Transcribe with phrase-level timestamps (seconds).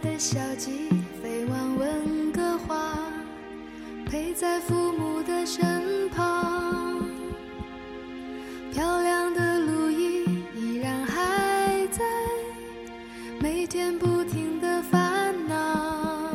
[0.00, 0.88] 的小鸡
[1.22, 2.96] 飞往温哥华，
[4.06, 7.04] 陪在父母的身旁。
[8.72, 10.24] 漂亮的路易
[10.54, 12.02] 依然还在，
[13.40, 16.30] 每天不停的烦恼。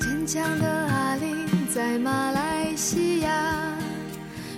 [0.00, 3.78] 坚强的阿玲在马来西亚，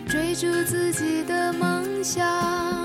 [0.08, 2.75] 追逐自己的梦想。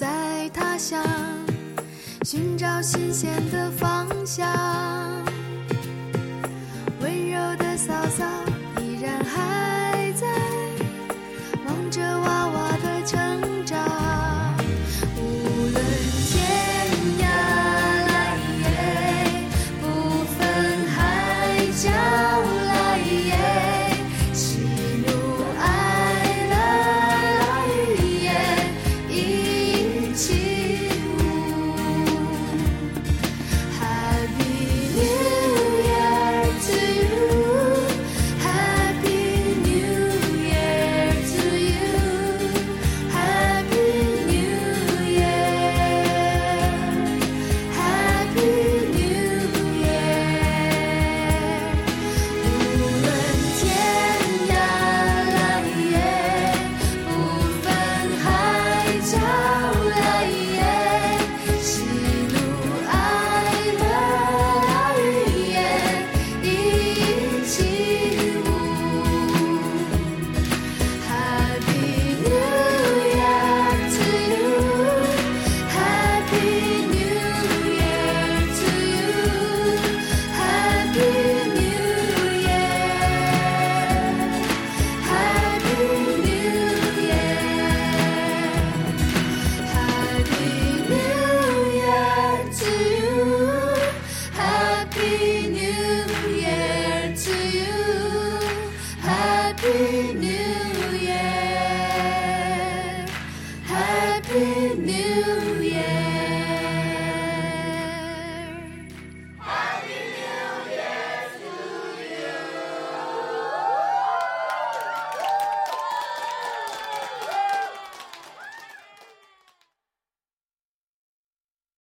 [0.00, 0.98] 在他乡
[2.24, 5.29] 寻找新鲜的方向。